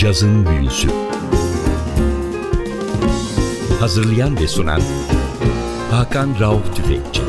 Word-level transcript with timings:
Cazın 0.00 0.46
Büyüsü 0.46 0.88
Hazırlayan 3.80 4.36
ve 4.36 4.48
sunan 4.48 4.80
Hakan 5.90 6.40
Rauf 6.40 6.76
Tüfekçi 6.76 7.22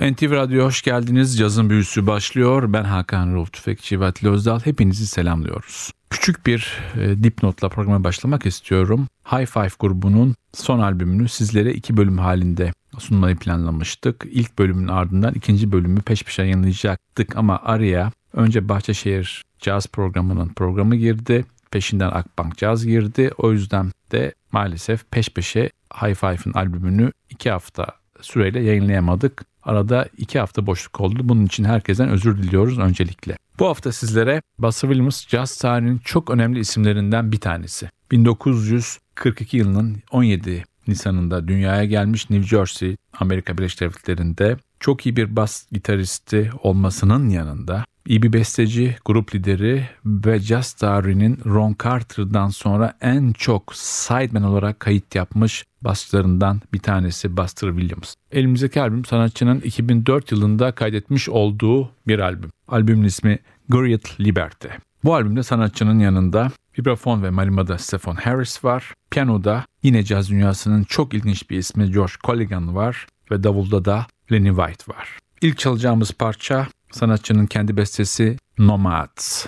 NTV 0.00 0.30
Radyo 0.30 0.64
hoş 0.64 0.82
geldiniz. 0.82 1.38
Cazın 1.38 1.70
büyüsü 1.70 2.06
başlıyor. 2.06 2.72
Ben 2.72 2.84
Hakan 2.84 3.34
Rauf 3.34 3.52
Tüfekçi 3.52 4.00
ve 4.00 4.04
Atli 4.04 4.28
Özdal. 4.28 4.60
Hepinizi 4.60 5.06
selamlıyoruz. 5.06 5.90
Küçük 6.22 6.46
bir 6.46 6.78
e, 7.00 7.22
dipnotla 7.22 7.68
programa 7.68 8.04
başlamak 8.04 8.46
istiyorum. 8.46 9.08
High 9.32 9.46
Five 9.46 9.68
grubunun 9.80 10.34
son 10.54 10.78
albümünü 10.78 11.28
sizlere 11.28 11.72
iki 11.72 11.96
bölüm 11.96 12.18
halinde 12.18 12.72
sunmayı 12.98 13.36
planlamıştık. 13.36 14.26
İlk 14.30 14.58
bölümün 14.58 14.88
ardından 14.88 15.34
ikinci 15.34 15.72
bölümü 15.72 16.00
peş 16.00 16.22
peşe 16.22 16.42
yayınlayacaktık 16.42 17.36
ama 17.36 17.60
araya 17.62 18.12
önce 18.32 18.68
Bahçeşehir 18.68 19.42
Caz 19.60 19.86
programının 19.86 20.48
programı 20.48 20.96
girdi. 20.96 21.44
Peşinden 21.70 22.10
Akbank 22.10 22.58
Caz 22.58 22.86
girdi. 22.86 23.30
O 23.38 23.52
yüzden 23.52 23.90
de 24.12 24.34
maalesef 24.52 25.10
peş 25.10 25.28
peşe 25.28 25.70
High 26.02 26.14
Five'ın 26.14 26.52
albümünü 26.52 27.12
iki 27.30 27.50
hafta 27.50 27.86
süreyle 28.20 28.60
yayınlayamadık. 28.60 29.51
Arada 29.62 30.08
iki 30.18 30.38
hafta 30.38 30.66
boşluk 30.66 31.00
oldu. 31.00 31.20
Bunun 31.22 31.46
için 31.46 31.64
herkesten 31.64 32.08
özür 32.08 32.42
diliyoruz 32.42 32.78
öncelikle. 32.78 33.36
Bu 33.58 33.66
hafta 33.66 33.92
sizlere 33.92 34.42
Buster 34.58 34.88
Williams 34.88 35.26
caz 35.26 35.56
tarihinin 35.56 35.98
çok 35.98 36.30
önemli 36.30 36.60
isimlerinden 36.60 37.32
bir 37.32 37.40
tanesi. 37.40 37.90
1942 38.10 39.56
yılının 39.56 40.02
17 40.10 40.64
Nisan'ında 40.86 41.48
dünyaya 41.48 41.84
gelmiş 41.84 42.30
New 42.30 42.48
Jersey, 42.48 42.96
Amerika 43.18 43.58
Birleşik 43.58 43.80
Devletleri'nde 43.80 44.56
çok 44.80 45.06
iyi 45.06 45.16
bir 45.16 45.36
bas 45.36 45.66
gitaristi 45.72 46.50
olmasının 46.62 47.28
yanında 47.28 47.84
iyi 48.06 48.22
bir 48.22 48.32
besteci, 48.32 48.96
grup 49.04 49.34
lideri 49.34 49.88
ve 50.04 50.38
jazz 50.38 50.72
tarihinin 50.72 51.38
Ron 51.44 51.76
Carter'dan 51.84 52.48
sonra 52.48 52.94
en 53.00 53.32
çok 53.32 53.74
sideman 53.74 54.42
olarak 54.42 54.80
kayıt 54.80 55.14
yapmış 55.14 55.64
basçılarından 55.82 56.60
bir 56.72 56.78
tanesi 56.78 57.36
Buster 57.36 57.68
Williams. 57.68 58.14
Elimizdeki 58.32 58.80
albüm 58.80 59.04
sanatçının 59.04 59.60
2004 59.60 60.32
yılında 60.32 60.72
kaydetmiş 60.72 61.28
olduğu 61.28 61.90
bir 62.08 62.18
albüm. 62.18 62.50
Albümün 62.68 63.04
ismi 63.04 63.38
Great 63.68 64.20
Liberty. 64.20 64.68
Bu 65.04 65.14
albümde 65.14 65.42
sanatçının 65.42 65.98
yanında 65.98 66.50
vibrafon 66.78 67.22
ve 67.22 67.30
marimada 67.30 67.78
Stephen 67.78 68.14
Harris 68.14 68.64
var. 68.64 68.94
Piyanoda 69.10 69.64
yine 69.82 70.02
caz 70.02 70.30
dünyasının 70.30 70.84
çok 70.84 71.14
ilginç 71.14 71.50
bir 71.50 71.58
ismi 71.58 71.92
George 71.92 72.12
Colligan 72.24 72.74
var 72.74 73.06
ve 73.30 73.42
davulda 73.42 73.84
da 73.84 74.06
Lenny 74.32 74.48
White 74.48 74.92
var. 74.92 75.18
İlk 75.40 75.58
çalacağımız 75.58 76.12
parça 76.12 76.68
sanatçının 76.92 77.46
kendi 77.46 77.76
bestesi 77.76 78.36
Nomads. 78.58 79.46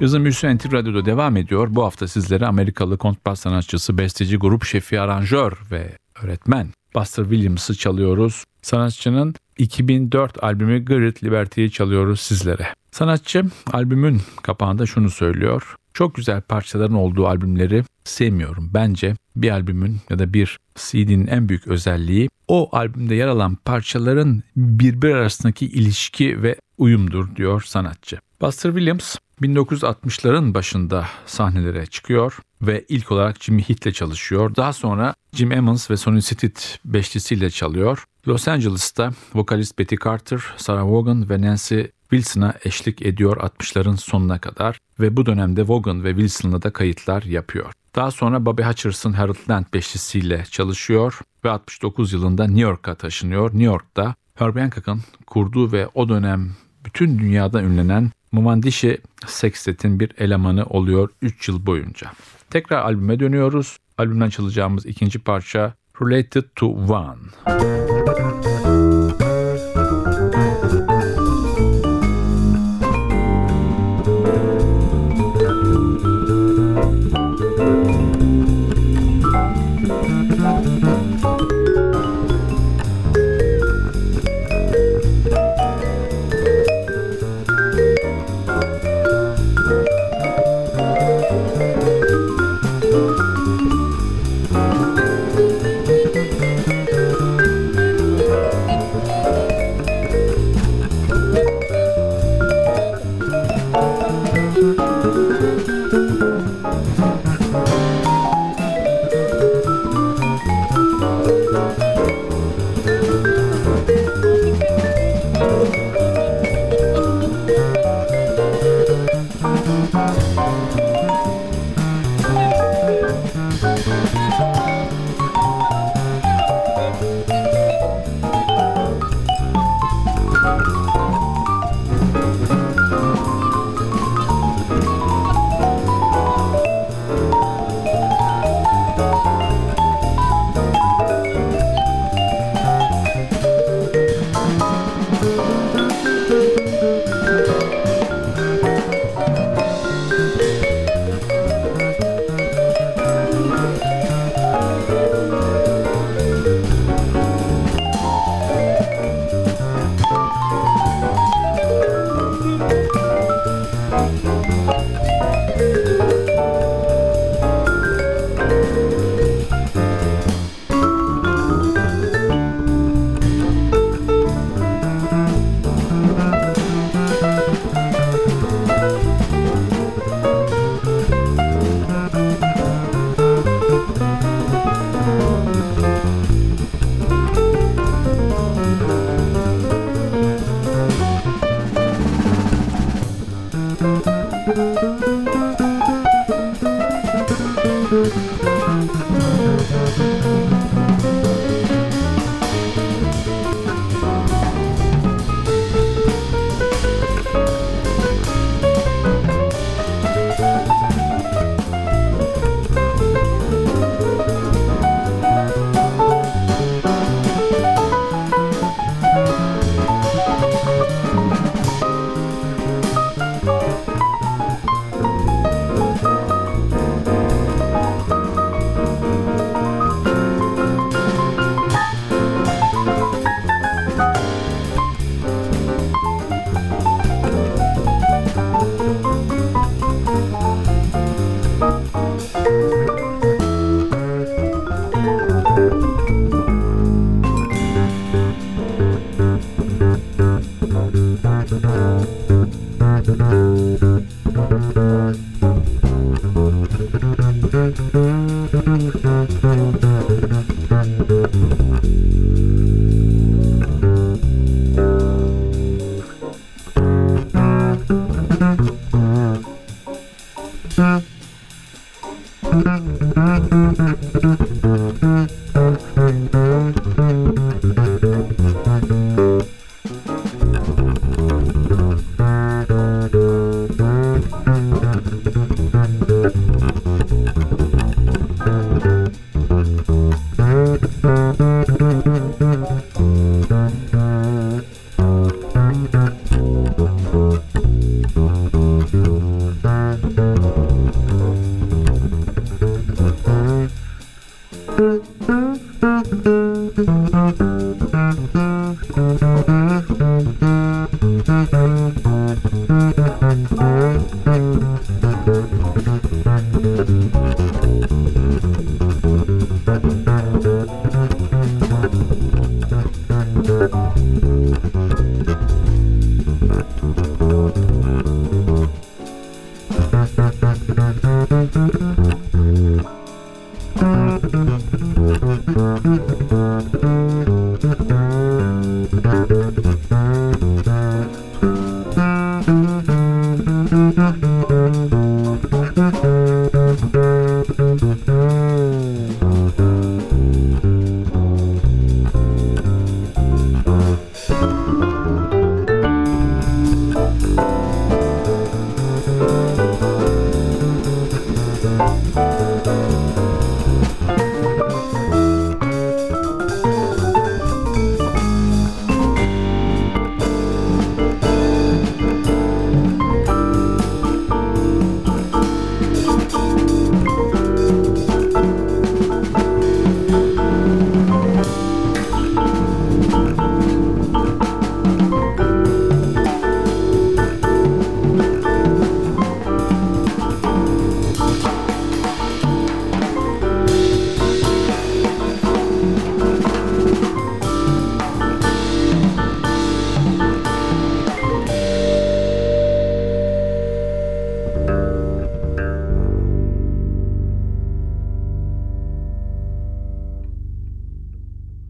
Yazın 0.00 0.24
Büyüsü 0.24 0.56
NTV 0.56 0.72
Radyo'da 0.72 1.04
devam 1.04 1.36
ediyor. 1.36 1.68
Bu 1.70 1.84
hafta 1.84 2.08
sizlere 2.08 2.46
Amerikalı 2.46 2.98
kontrbas 2.98 3.40
sanatçısı, 3.40 3.98
besteci, 3.98 4.36
grup 4.36 4.64
şefi, 4.64 5.00
aranjör 5.00 5.52
ve 5.70 5.98
öğretmen 6.22 6.68
Buster 6.94 7.22
Williams'ı 7.22 7.74
çalıyoruz. 7.74 8.44
Sanatçının 8.62 9.34
2004 9.58 10.42
albümü 10.44 10.84
Great 10.84 11.24
Liberty'yi 11.24 11.70
çalıyoruz 11.70 12.20
sizlere. 12.20 12.66
Sanatçı 12.90 13.44
albümün 13.72 14.22
kapağında 14.42 14.86
şunu 14.86 15.10
söylüyor. 15.10 15.76
Çok 15.94 16.14
güzel 16.14 16.40
parçaların 16.40 16.96
olduğu 16.96 17.26
albümleri 17.26 17.84
sevmiyorum. 18.04 18.70
Bence 18.74 19.14
bir 19.36 19.50
albümün 19.50 19.96
ya 20.10 20.18
da 20.18 20.32
bir 20.32 20.58
CD'nin 20.76 21.26
en 21.26 21.48
büyük 21.48 21.66
özelliği 21.66 22.28
o 22.48 22.68
albümde 22.72 23.14
yer 23.14 23.28
alan 23.28 23.54
parçaların 23.54 24.42
birbir 24.56 25.14
arasındaki 25.14 25.66
ilişki 25.66 26.42
ve 26.42 26.56
uyumdur 26.78 27.36
diyor 27.36 27.62
sanatçı. 27.62 28.18
Buster 28.40 28.70
Williams 28.70 29.16
1960'ların 29.42 30.54
başında 30.54 31.06
sahnelere 31.26 31.86
çıkıyor 31.86 32.38
ve 32.62 32.84
ilk 32.88 33.12
olarak 33.12 33.42
Jimmy 33.42 33.62
Heath'le 33.62 33.94
çalışıyor. 33.94 34.56
Daha 34.56 34.72
sonra 34.72 35.14
Jim 35.32 35.52
Emmons 35.52 35.90
ve 35.90 35.96
Sonny 35.96 36.22
Stitt 36.22 36.78
beşlisiyle 36.84 37.50
çalıyor. 37.50 38.04
Los 38.28 38.48
Angeles'ta 38.48 39.10
vokalist 39.34 39.78
Betty 39.78 39.94
Carter, 40.04 40.40
Sarah 40.56 40.84
Vaughan 40.84 41.30
ve 41.30 41.40
Nancy 41.40 41.80
Wilson'a 42.10 42.54
eşlik 42.64 43.02
ediyor 43.02 43.36
60'ların 43.36 43.96
sonuna 43.96 44.38
kadar 44.38 44.78
ve 45.00 45.16
bu 45.16 45.26
dönemde 45.26 45.68
Vaughan 45.68 46.04
ve 46.04 46.10
Wilson'la 46.10 46.62
da 46.62 46.70
kayıtlar 46.70 47.22
yapıyor. 47.22 47.72
Daha 47.96 48.10
sonra 48.10 48.46
Bobby 48.46 48.62
Hutcherson 48.62 49.12
Harold 49.12 49.50
Land 49.50 49.64
beşlisiyle 49.74 50.44
çalışıyor 50.50 51.18
ve 51.44 51.50
69 51.50 52.12
yılında 52.12 52.44
New 52.44 52.60
York'a 52.60 52.94
taşınıyor. 52.94 53.50
New 53.50 53.64
York'ta 53.64 54.14
Herbie 54.34 54.62
Hancock'ın 54.62 55.00
kurduğu 55.26 55.72
ve 55.72 55.88
o 55.94 56.08
dönem 56.08 56.50
bütün 56.84 57.18
dünyada 57.18 57.62
ünlenen 57.62 58.10
Mumandishi 58.32 58.98
Sextet'in 59.26 60.00
bir 60.00 60.12
elemanı 60.18 60.64
oluyor 60.64 61.08
3 61.22 61.48
yıl 61.48 61.66
boyunca. 61.66 62.10
Tekrar 62.50 62.84
albüme 62.84 63.20
dönüyoruz. 63.20 63.76
Albümden 63.98 64.30
çalacağımız 64.30 64.86
ikinci 64.86 65.18
parça 65.18 65.74
Related 66.02 66.44
to 66.56 66.66
One. 66.66 67.18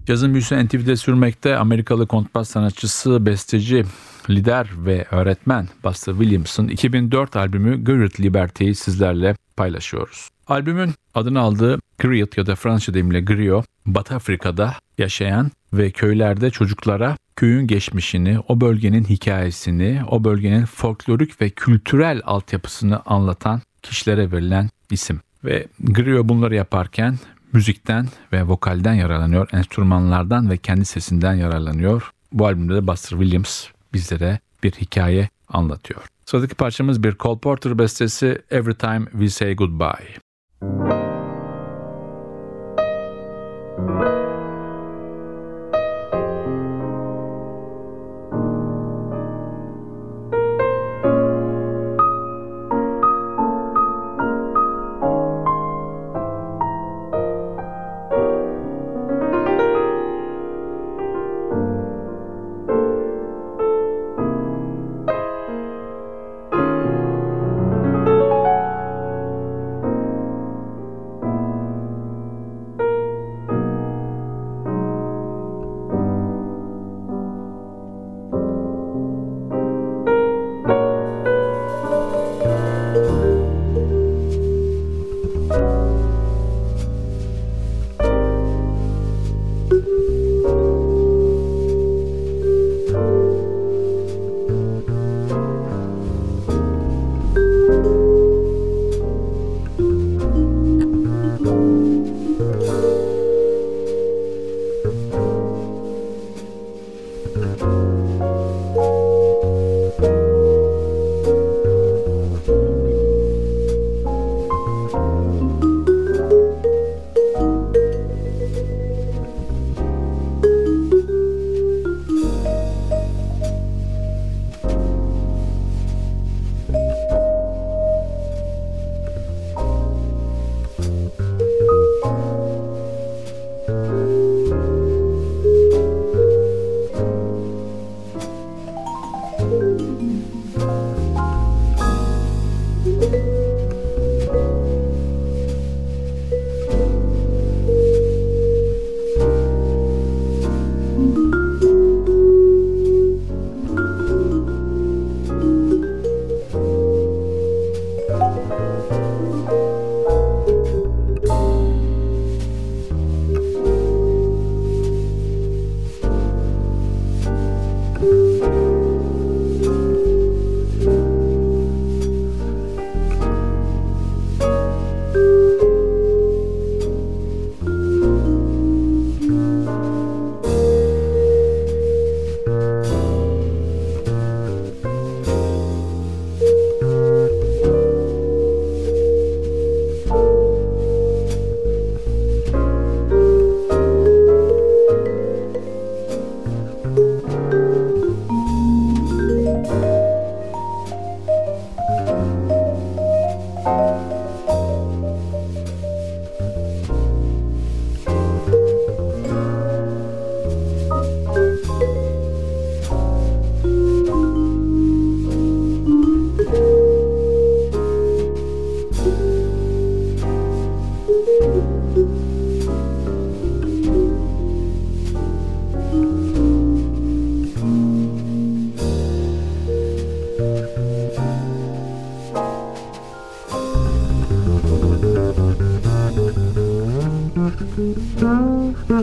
Cazın 0.09 0.33
büyüsü 0.33 0.67
NTV'de 0.67 0.97
sürmekte 0.97 1.57
Amerikalı 1.57 2.07
kontrbas 2.07 2.50
sanatçısı, 2.50 3.27
besteci, 3.27 3.85
lider 4.31 4.69
ve 4.77 5.07
öğretmen 5.11 5.69
Buster 5.85 6.12
Williams'ın 6.12 6.69
2004 6.69 7.37
albümü 7.37 7.85
Griot 7.85 8.21
Liberty'yi 8.21 8.75
sizlerle 8.75 9.37
paylaşıyoruz. 9.57 10.29
Albümün 10.47 10.95
adını 11.15 11.41
aldığı 11.41 11.79
Griot 11.99 12.38
ya 12.38 12.47
da 12.47 12.55
Fransızca 12.55 12.95
deyimiyle 12.95 13.21
Griot, 13.21 13.67
Batı 13.87 14.15
Afrika'da 14.15 14.75
yaşayan 14.99 15.50
ve 15.73 15.91
köylerde 15.91 16.50
çocuklara 16.50 17.17
köyün 17.37 17.67
geçmişini, 17.67 18.38
o 18.49 18.61
bölgenin 18.61 19.05
hikayesini, 19.05 20.00
o 20.11 20.25
bölgenin 20.25 20.65
folklorik 20.65 21.41
ve 21.41 21.50
kültürel 21.50 22.23
altyapısını 22.25 23.03
anlatan 23.07 23.61
kişilere 23.83 24.33
verilen 24.33 24.71
isim. 24.91 25.21
Ve 25.45 25.67
Griot 25.81 26.29
bunları 26.29 26.55
yaparken 26.55 27.19
müzikten 27.52 28.07
ve 28.33 28.43
vokalden 28.43 28.95
yararlanıyor, 28.95 29.49
enstrümanlardan 29.52 30.50
ve 30.50 30.57
kendi 30.57 30.85
sesinden 30.85 31.35
yararlanıyor. 31.35 32.11
Bu 32.33 32.47
albümde 32.47 32.75
de 32.75 32.87
Buster 32.87 33.19
Williams 33.19 33.67
bizlere 33.93 34.38
bir 34.62 34.73
hikaye 34.73 35.28
anlatıyor. 35.49 36.02
Sıradaki 36.26 36.55
parçamız 36.55 37.02
bir 37.02 37.17
Cole 37.17 37.38
Porter 37.38 37.78
bestesi 37.78 38.43
Every 38.50 38.75
Time 38.75 39.05
We 39.11 39.28
Say 39.28 39.57
Goodbye. 39.57 40.98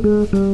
Mm-hmm. 0.05 0.44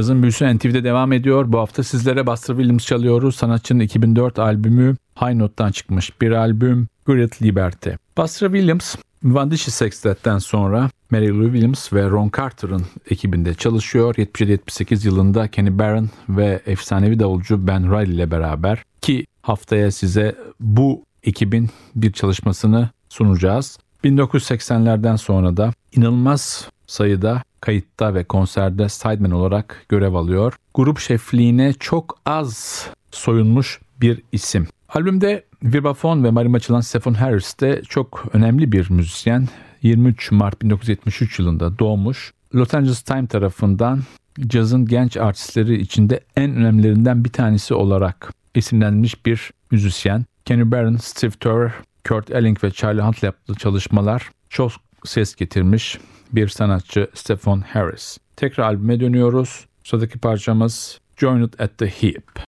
Cazın 0.00 0.22
büyüsü 0.22 0.56
NTV'de 0.56 0.84
devam 0.84 1.12
ediyor. 1.12 1.52
Bu 1.52 1.58
hafta 1.58 1.82
sizlere 1.82 2.26
Buster 2.26 2.54
Williams 2.54 2.86
çalıyoruz. 2.86 3.36
Sanatçının 3.36 3.80
2004 3.80 4.38
albümü 4.38 4.96
High 5.20 5.34
Note'dan 5.34 5.72
çıkmış 5.72 6.20
bir 6.20 6.30
albüm 6.30 6.88
Great 7.06 7.42
Liberty. 7.42 7.90
Buster 8.18 8.46
Williams, 8.46 8.96
Van 9.24 9.50
Dişi 9.50 9.70
Sextet'ten 9.70 10.38
sonra 10.38 10.90
Mary 11.10 11.28
Lou 11.28 11.44
Williams 11.44 11.92
ve 11.92 12.10
Ron 12.10 12.30
Carter'ın 12.36 12.82
ekibinde 13.10 13.54
çalışıyor. 13.54 14.14
77-78 14.14 15.06
yılında 15.06 15.48
Kenny 15.48 15.78
Barron 15.78 16.10
ve 16.28 16.62
efsanevi 16.66 17.18
davulcu 17.18 17.66
Ben 17.66 17.92
Riley 17.92 18.14
ile 18.14 18.30
beraber 18.30 18.82
ki 19.00 19.26
haftaya 19.42 19.90
size 19.90 20.36
bu 20.60 21.04
ekibin 21.24 21.70
bir 21.94 22.12
çalışmasını 22.12 22.88
sunacağız. 23.08 23.78
1980'lerden 24.04 25.16
sonra 25.16 25.56
da 25.56 25.72
inanılmaz 25.92 26.68
sayıda 26.86 27.42
kayıtta 27.60 28.14
ve 28.14 28.24
konserde 28.24 28.88
sideman 28.88 29.30
olarak 29.30 29.84
görev 29.88 30.14
alıyor. 30.14 30.54
Grup 30.74 30.98
şefliğine 30.98 31.72
çok 31.72 32.18
az 32.26 32.86
soyunmuş 33.10 33.80
bir 34.00 34.22
isim. 34.32 34.66
Albümde 34.88 35.44
vibrafon 35.62 36.24
ve 36.24 36.30
marimba 36.30 36.58
çalan 36.58 36.80
Stephen 36.80 37.14
Harris 37.14 37.60
de 37.60 37.82
çok 37.88 38.24
önemli 38.32 38.72
bir 38.72 38.90
müzisyen. 38.90 39.48
23 39.82 40.30
Mart 40.30 40.62
1973 40.62 41.38
yılında 41.38 41.78
doğmuş. 41.78 42.32
Los 42.54 42.74
Angeles 42.74 43.02
Times 43.02 43.28
tarafından 43.28 44.00
cazın 44.46 44.86
genç 44.86 45.16
artistleri 45.16 45.80
içinde 45.80 46.20
en 46.36 46.56
önemlilerinden 46.56 47.24
bir 47.24 47.32
tanesi 47.32 47.74
olarak 47.74 48.32
isimlenmiş 48.54 49.26
bir 49.26 49.50
müzisyen. 49.70 50.24
Kenny 50.44 50.70
Barron, 50.70 50.96
Steve 50.96 51.30
Turr, 51.30 51.70
Kurt 52.08 52.30
Elling 52.30 52.64
ve 52.64 52.70
Charlie 52.70 53.02
Hunt 53.02 53.22
yaptığı 53.22 53.54
çalışmalar 53.54 54.30
çok 54.48 54.72
ses 55.04 55.34
getirmiş 55.34 55.98
bir 56.32 56.48
sanatçı 56.48 57.08
Stephen 57.14 57.60
Harris. 57.60 58.18
Tekrar 58.36 58.64
albüme 58.64 59.00
dönüyoruz. 59.00 59.66
Sıradaki 59.84 60.18
parçamız 60.18 61.00
Joined 61.16 61.52
at 61.58 61.78
the 61.78 61.86
Hip. 61.86 62.40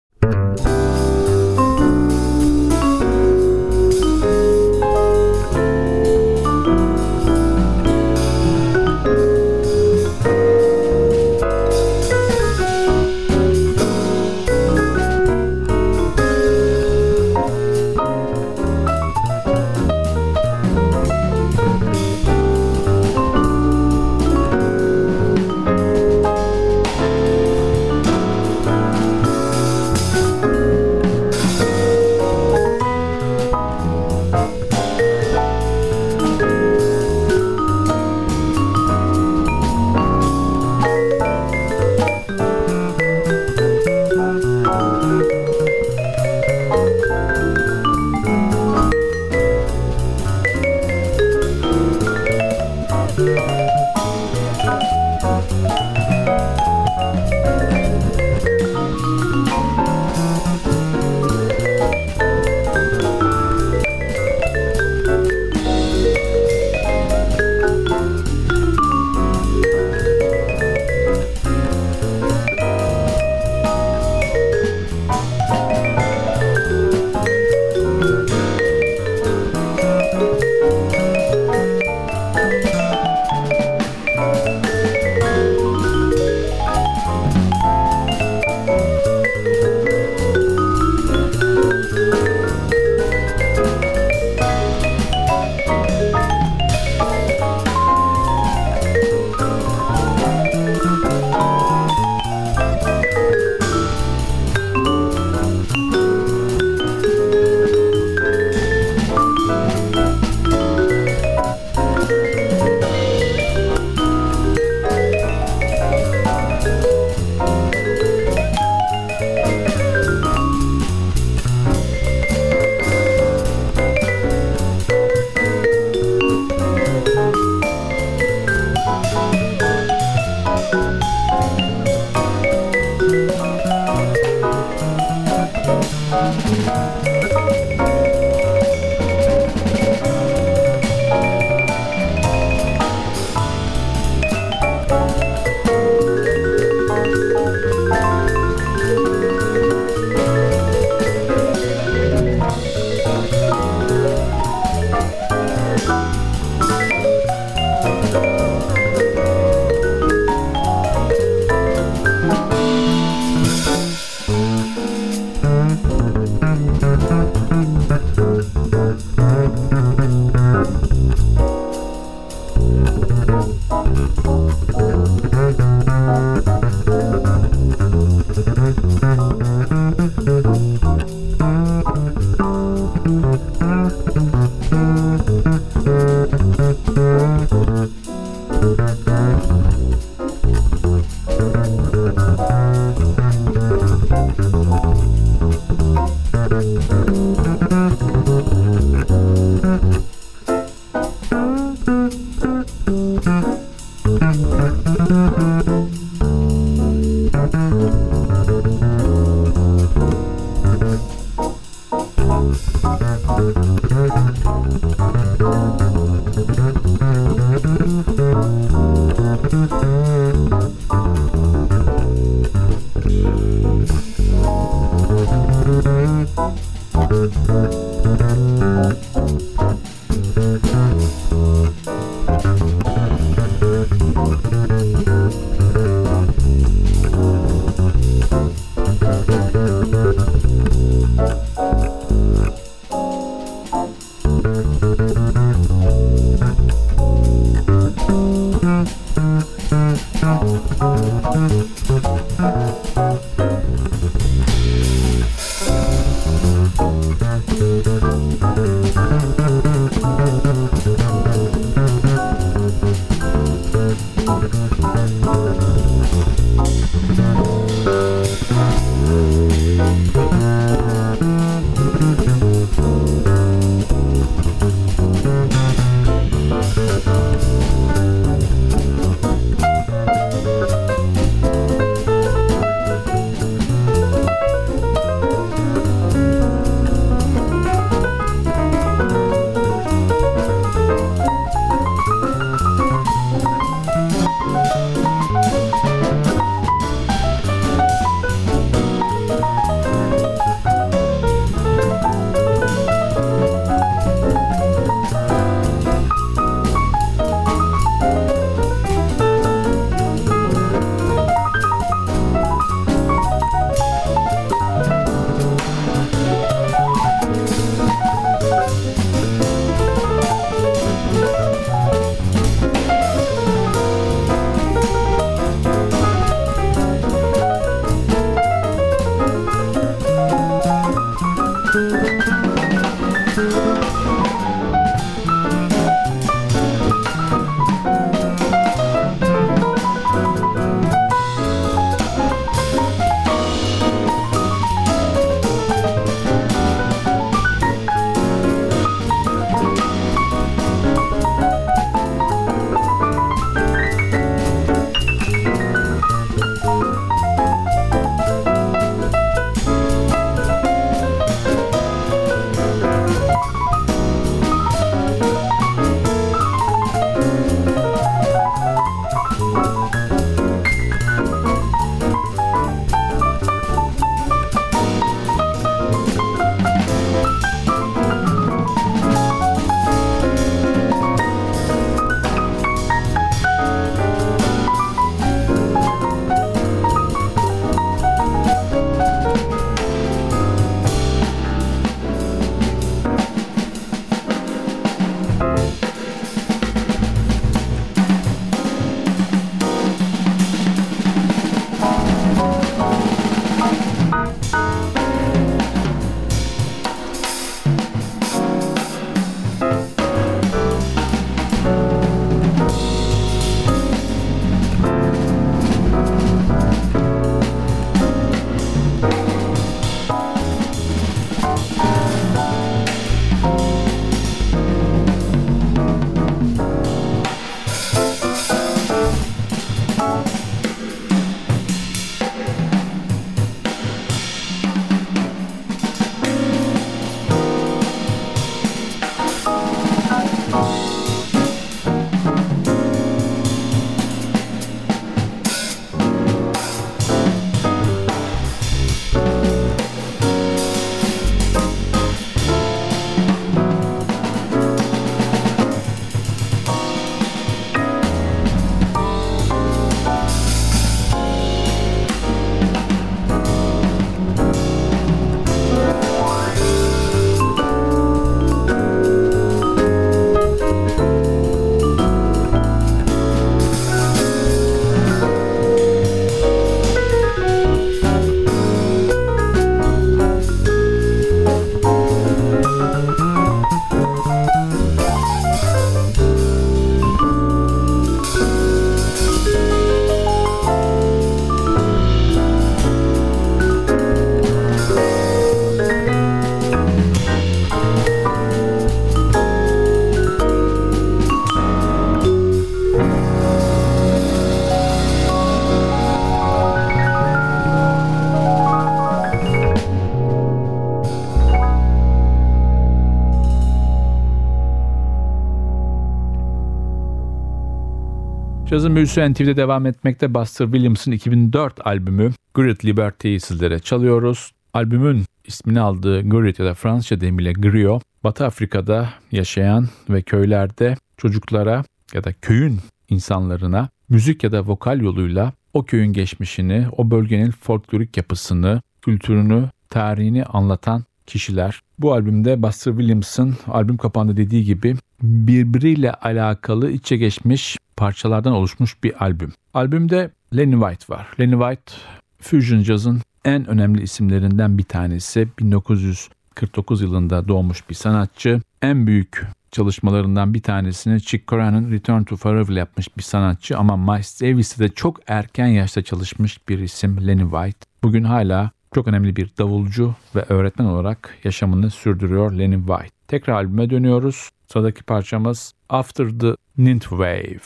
Cazın 518.73 518.95
büyüsü 518.95 519.33
NTV'de 519.33 519.57
devam 519.57 519.85
etmekte 519.85 520.33
Buster 520.33 520.65
Williams'ın 520.65 521.11
2004 521.11 521.87
albümü 521.87 522.31
Great 522.53 522.85
Liberty'yi 522.85 523.39
sizlere 523.39 523.79
çalıyoruz. 523.79 524.51
Albümün 524.73 525.25
ismini 525.45 525.79
aldığı 525.79 526.29
Great 526.29 526.59
ya 526.59 526.65
da 526.65 526.73
Fransızca 526.73 527.21
deyimiyle 527.21 527.53
Griot, 527.53 528.03
Batı 528.23 528.45
Afrika'da 528.45 529.09
yaşayan 529.31 529.87
ve 530.09 530.21
köylerde 530.21 530.95
çocuklara 531.17 531.83
ya 532.13 532.23
da 532.23 532.33
köyün 532.33 532.79
insanlarına 533.09 533.89
müzik 534.09 534.43
ya 534.43 534.51
da 534.51 534.67
vokal 534.67 535.01
yoluyla 535.01 535.53
o 535.73 535.85
köyün 535.85 536.13
geçmişini, 536.13 536.87
o 536.97 537.11
bölgenin 537.11 537.51
folklorik 537.51 538.17
yapısını, 538.17 538.81
kültürünü, 539.01 539.69
tarihini 539.89 540.45
anlatan 540.45 541.03
kişiler. 541.25 541.81
Bu 541.99 542.13
albümde 542.13 542.63
Buster 542.63 542.91
Williams'ın 542.91 543.55
albüm 543.67 543.97
kapağında 543.97 544.37
dediği 544.37 544.63
gibi 544.63 544.95
birbiriyle 545.23 546.11
alakalı 546.11 546.91
içe 546.91 547.17
geçmiş 547.17 547.77
parçalardan 547.97 548.53
oluşmuş 548.53 549.03
bir 549.03 549.23
albüm. 549.23 549.53
Albümde 549.73 550.31
Lenny 550.55 550.73
White 550.73 551.13
var. 551.13 551.27
Lenny 551.39 551.51
White 551.51 551.93
Fusion 552.41 552.79
Jazz'ın 552.79 553.21
en 553.45 553.67
önemli 553.67 554.01
isimlerinden 554.01 554.77
bir 554.77 554.83
tanesi. 554.83 555.47
1949 555.59 557.01
yılında 557.01 557.47
doğmuş 557.47 557.89
bir 557.89 557.95
sanatçı. 557.95 558.61
En 558.81 559.07
büyük 559.07 559.41
çalışmalarından 559.71 560.53
bir 560.53 560.61
tanesini 560.61 561.21
Chick 561.21 561.47
Corea'nın 561.47 561.91
Return 561.91 562.23
to 562.23 562.35
Forever 562.35 562.75
yapmış 562.75 563.17
bir 563.17 563.23
sanatçı 563.23 563.77
ama 563.77 563.97
Miles 563.97 564.41
Davis'te 564.41 564.83
de 564.83 564.89
çok 564.89 565.19
erken 565.27 565.67
yaşta 565.67 566.01
çalışmış 566.01 566.69
bir 566.69 566.79
isim 566.79 567.27
Lenny 567.27 567.43
White. 567.43 567.79
Bugün 568.03 568.23
hala 568.23 568.71
çok 568.93 569.07
önemli 569.07 569.35
bir 569.35 569.49
davulcu 569.57 570.15
ve 570.35 570.45
öğretmen 570.49 570.85
olarak 570.85 571.37
yaşamını 571.43 571.89
sürdürüyor 571.89 572.51
Lenny 572.51 572.77
White. 572.77 573.15
Tekrar 573.27 573.53
albüme 573.53 573.89
dönüyoruz. 573.89 574.49
Sıradaki 574.67 575.03
parçamız 575.03 575.73
After 575.89 576.29
the 576.39 576.55
Ninth 576.77 577.09
Wave. 577.09 577.59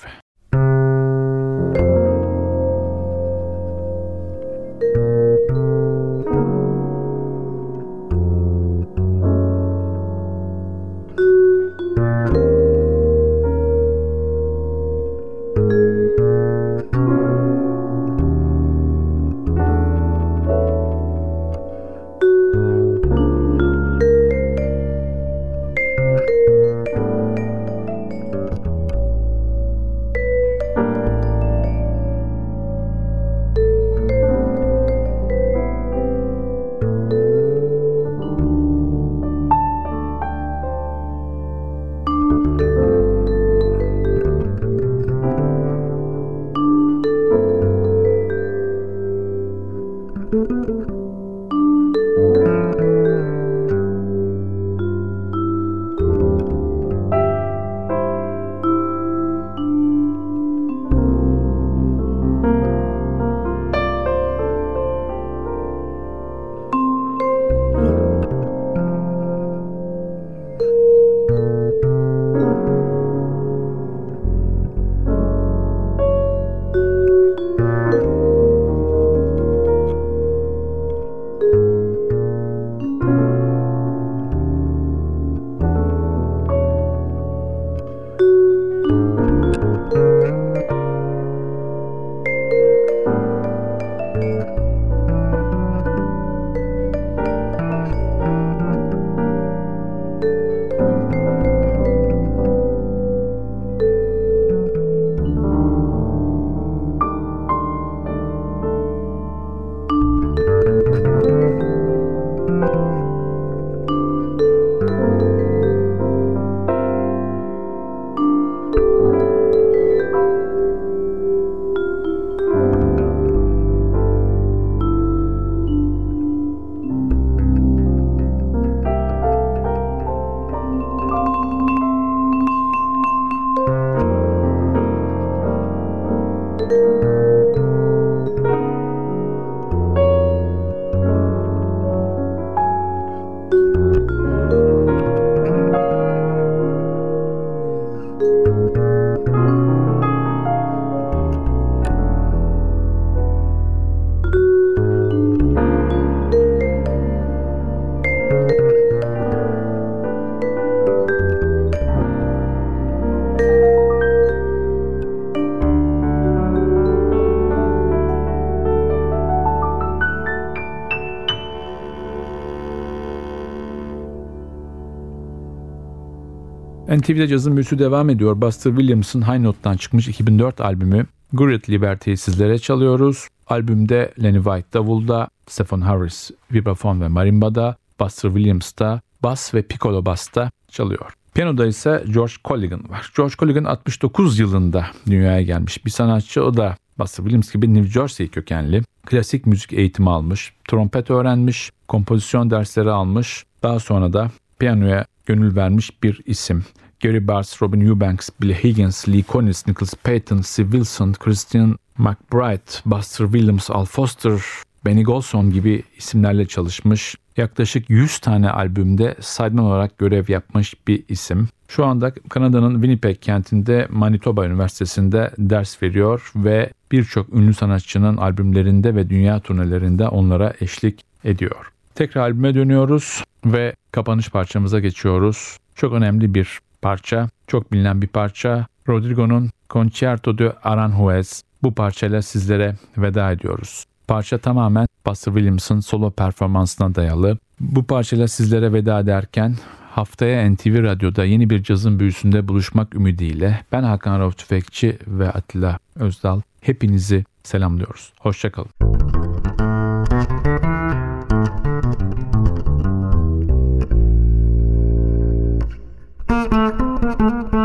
NTV'de 177.08 177.27
cazın 177.27 177.55
büyüsü 177.55 177.79
devam 177.79 178.10
ediyor. 178.10 178.41
Buster 178.41 178.71
Williams'ın 178.71 179.21
High 179.21 179.39
Note'dan 179.39 179.77
çıkmış 179.77 180.08
2004 180.08 180.62
albümü 180.62 181.05
Great 181.33 181.69
Liberty'yi 181.69 182.17
sizlere 182.17 182.60
çalıyoruz. 182.60 183.27
Albümde 183.47 184.13
Lenny 184.23 184.37
White 184.37 184.73
davulda, 184.73 185.29
Stephen 185.47 185.81
Harris 185.81 186.31
vibrafon 186.51 187.01
ve 187.01 187.08
marimbada, 187.08 187.75
Buster 187.99 188.29
Williams 188.29 188.77
da 188.79 189.01
bas 189.23 189.53
ve 189.53 189.62
piccolo 189.62 190.05
basta 190.05 190.51
çalıyor. 190.67 191.13
Piyanoda 191.33 191.65
ise 191.65 192.03
George 192.13 192.33
Colligan 192.45 192.89
var. 192.89 193.12
George 193.17 193.35
Colligan 193.39 193.63
69 193.63 194.39
yılında 194.39 194.85
dünyaya 195.05 195.41
gelmiş 195.41 195.85
bir 195.85 195.91
sanatçı. 195.91 196.43
O 196.43 196.58
da 196.58 196.77
Buster 196.99 197.23
Williams 197.23 197.51
gibi 197.51 197.73
New 197.73 197.91
Jersey 197.91 198.27
kökenli. 198.27 198.81
Klasik 199.05 199.45
müzik 199.45 199.73
eğitimi 199.73 200.10
almış, 200.10 200.53
trompet 200.67 201.10
öğrenmiş, 201.10 201.71
kompozisyon 201.87 202.49
dersleri 202.49 202.91
almış. 202.91 203.45
Daha 203.63 203.79
sonra 203.79 204.13
da 204.13 204.31
piyanoya 204.60 205.05
gönül 205.25 205.55
vermiş 205.55 206.03
bir 206.03 206.21
isim. 206.25 206.63
Gary 207.00 207.27
Bartz, 207.27 207.62
Robin 207.62 207.81
Eubanks, 207.81 208.29
Billy 208.41 208.54
Higgins, 208.63 209.08
Lee 209.08 209.23
Konitz, 209.23 209.67
Nicholas 209.67 209.93
Payton, 209.93 210.41
Steve 210.41 210.71
Wilson, 210.71 211.13
Christian 211.13 211.75
McBride, 211.98 212.81
Buster 212.85 213.25
Williams, 213.25 213.69
Al 213.69 213.85
Foster, 213.85 214.41
Benny 214.85 215.04
Golson 215.04 215.52
gibi 215.52 215.83
isimlerle 215.98 216.45
çalışmış. 216.45 217.15
Yaklaşık 217.37 217.89
100 217.89 218.19
tane 218.19 218.50
albümde 218.50 219.15
sideman 219.19 219.65
olarak 219.65 219.98
görev 219.98 220.25
yapmış 220.27 220.73
bir 220.87 221.04
isim. 221.10 221.48
Şu 221.67 221.85
anda 221.85 222.12
Kanada'nın 222.29 222.73
Winnipeg 222.73 223.21
kentinde 223.21 223.87
Manitoba 223.89 224.45
Üniversitesi'nde 224.45 225.31
ders 225.37 225.83
veriyor 225.83 226.31
ve 226.35 226.69
birçok 226.91 227.33
ünlü 227.33 227.54
sanatçının 227.54 228.17
albümlerinde 228.17 228.95
ve 228.95 229.10
dünya 229.10 229.39
turnelerinde 229.39 230.08
onlara 230.08 230.54
eşlik 230.62 231.02
ediyor. 231.23 231.71
Tekrar 231.95 232.21
albüme 232.21 232.56
dönüyoruz 232.56 233.23
ve 233.45 233.75
kapanış 233.91 234.29
parçamıza 234.29 234.79
geçiyoruz. 234.79 235.58
Çok 235.75 235.93
önemli 235.93 236.33
bir 236.33 236.60
parça, 236.82 237.30
çok 237.48 237.71
bilinen 237.71 238.02
bir 238.02 238.08
parça. 238.08 238.65
Rodrigo'nun 238.90 239.50
Concerto 239.69 240.38
de 240.38 240.54
Aranjuez 240.63 241.44
bu 241.63 241.73
parçayla 241.73 242.21
sizlere 242.21 242.75
veda 242.98 243.32
ediyoruz. 243.32 243.86
Parça 244.08 244.38
tamamen 244.38 244.88
Buster 245.06 245.34
Williams'ın 245.34 245.80
solo 245.80 246.12
performansına 246.12 246.96
dayalı. 246.96 247.38
Bu 247.60 247.84
parçayla 247.84 248.28
sizlere 248.28 248.73
veda 248.73 249.00
ederken 249.00 249.56
haftaya 249.92 250.52
NTV 250.52 250.84
Radyo'da 250.84 251.25
yeni 251.25 251.50
bir 251.50 251.63
cazın 251.63 252.00
büyüsünde 252.00 252.48
buluşmak 252.48 252.96
ümidiyle 252.96 253.63
ben 253.71 253.84
Hakan 253.84 254.19
Rauf 254.19 254.38
Tüfekçi 254.38 254.98
ve 255.08 255.32
Atilla 255.32 255.80
Özdal 255.96 256.42
hepinizi 256.62 257.25
selamlıyoruz. 257.44 258.13
Hoşçakalın. 258.19 258.69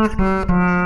Thank. 0.09 0.82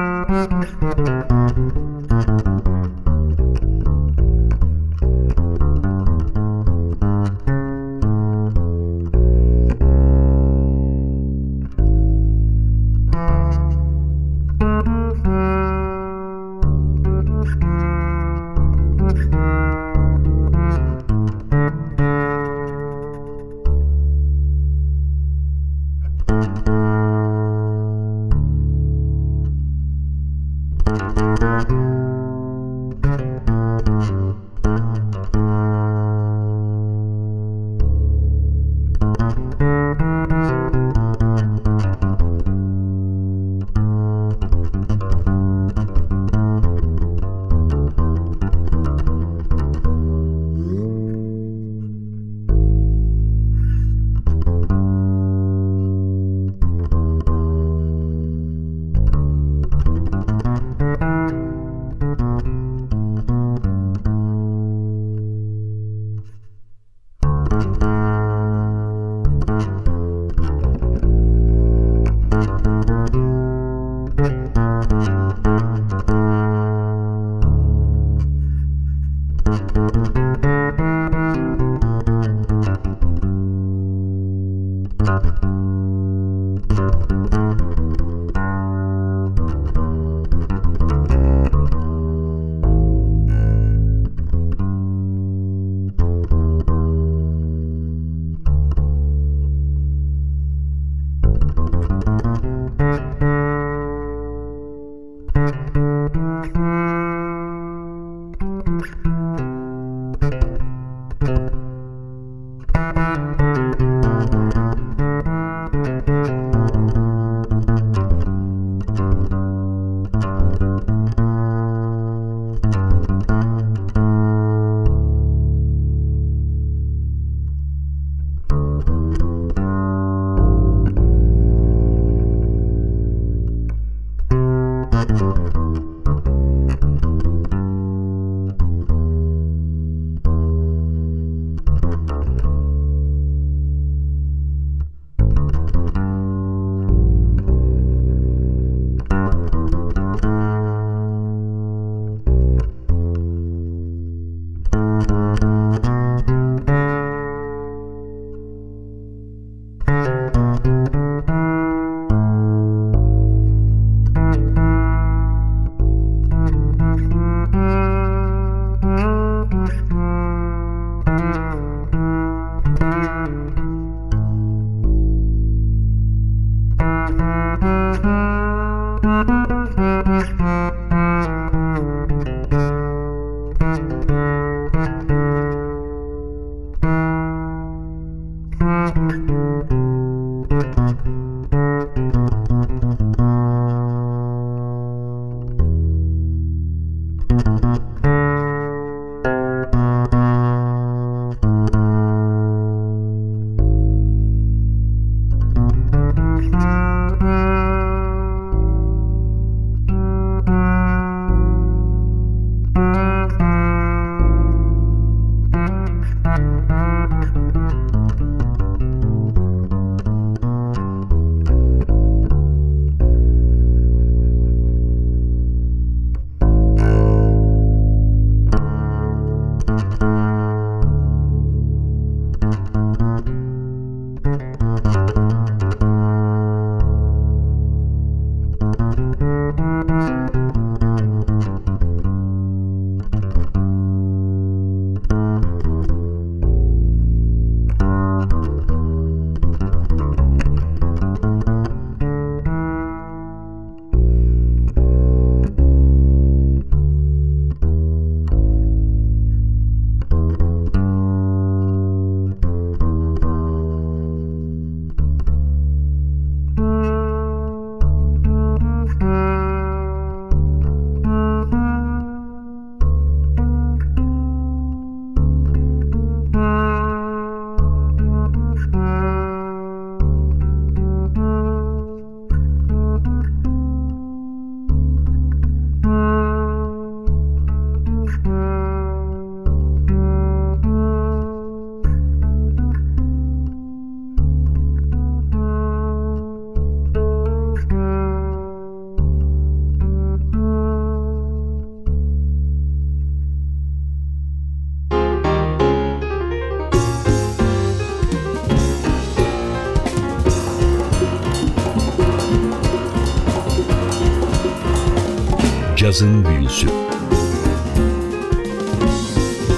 Cazın 315.96 316.24
Büyüsü 316.24 316.68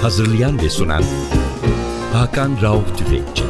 Hazırlayan 0.01 0.61
ve 0.61 0.69
sunan 0.69 1.03
Hakan 2.13 2.61
Rauf 2.61 2.97
Tüfekçi 2.97 3.48